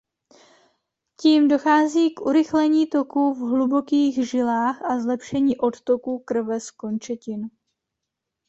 Tím 1.19 1.47
dochází 1.47 2.13
k 2.13 2.21
urychlení 2.21 2.87
toku 2.87 3.33
v 3.33 3.37
hlubokých 3.39 4.29
žilách 4.29 4.81
a 4.83 4.99
zlepšení 4.99 5.57
odtoku 5.57 6.19
krve 6.19 6.59
z 6.59 6.71
končetin. 6.71 7.49